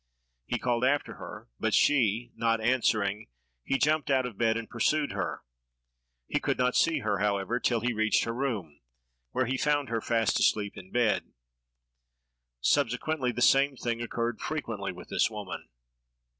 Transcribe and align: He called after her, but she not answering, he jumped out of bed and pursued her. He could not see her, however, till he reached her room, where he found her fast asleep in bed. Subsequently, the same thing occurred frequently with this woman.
He 0.47 0.57
called 0.57 0.83
after 0.83 1.17
her, 1.17 1.47
but 1.59 1.75
she 1.75 2.31
not 2.35 2.59
answering, 2.59 3.27
he 3.63 3.77
jumped 3.77 4.09
out 4.09 4.25
of 4.25 4.35
bed 4.35 4.57
and 4.57 4.67
pursued 4.67 5.11
her. 5.11 5.43
He 6.27 6.39
could 6.39 6.57
not 6.57 6.75
see 6.75 7.01
her, 7.01 7.19
however, 7.19 7.59
till 7.59 7.81
he 7.81 7.93
reached 7.93 8.23
her 8.23 8.33
room, 8.33 8.81
where 9.29 9.45
he 9.45 9.57
found 9.59 9.89
her 9.89 10.01
fast 10.01 10.39
asleep 10.39 10.75
in 10.75 10.89
bed. 10.89 11.33
Subsequently, 12.61 13.31
the 13.31 13.43
same 13.43 13.75
thing 13.77 14.01
occurred 14.01 14.41
frequently 14.41 14.91
with 14.91 15.09
this 15.09 15.29
woman. 15.29 15.69